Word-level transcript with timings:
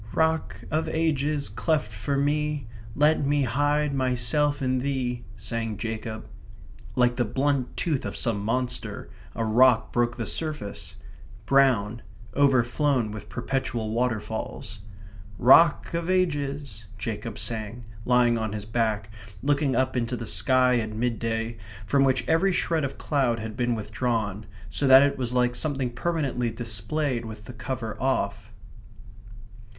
/* 0.01 0.13
"Rock 0.15 0.63
of 0.71 0.87
Ages, 0.89 1.47
cleft 1.47 1.91
for 1.91 2.17
me, 2.17 2.65
Let 2.95 3.23
me 3.23 3.43
hide 3.43 3.93
myself 3.93 4.59
in 4.59 4.79
thee," 4.79 5.25
*/ 5.29 5.37
sang 5.37 5.77
Jacob. 5.77 6.25
Like 6.95 7.17
the 7.17 7.23
blunt 7.23 7.77
tooth 7.77 8.03
of 8.03 8.17
some 8.17 8.43
monster, 8.43 9.11
a 9.35 9.45
rock 9.45 9.93
broke 9.93 10.17
the 10.17 10.25
surface; 10.25 10.95
brown; 11.45 12.01
overflown 12.35 13.11
with 13.11 13.29
perpetual 13.29 13.91
waterfalls. 13.91 14.79
/* 15.09 15.37
"Rock 15.37 15.93
of 15.93 16.09
Ages," 16.09 16.85
*/ 16.91 16.97
Jacob 16.97 17.37
sang, 17.37 17.85
lying 18.03 18.39
on 18.39 18.53
his 18.53 18.65
back, 18.65 19.11
looking 19.43 19.75
up 19.75 19.95
into 19.95 20.17
the 20.17 20.25
sky 20.25 20.79
at 20.79 20.93
midday, 20.95 21.57
from 21.85 22.03
which 22.03 22.27
every 22.27 22.51
shred 22.51 22.83
of 22.83 22.97
cloud 22.97 23.39
had 23.39 23.55
been 23.55 23.75
withdrawn, 23.75 24.47
so 24.71 24.87
that 24.87 25.03
it 25.03 25.19
was 25.19 25.31
like 25.35 25.53
something 25.53 25.91
permanently 25.91 26.49
displayed 26.49 27.23
with 27.23 27.45
the 27.45 27.53
cover 27.53 28.01
off. 28.01 28.51